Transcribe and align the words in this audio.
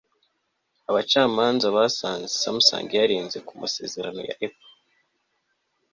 abacamanza 0.89 1.65
basanze 1.77 2.33
samsung 2.41 2.87
yarenze 2.99 3.37
ku 3.47 3.53
masezerano 3.61 4.19
ya 4.29 4.35
apple 4.45 4.61